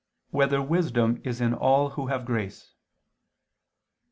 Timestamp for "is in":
1.23-1.53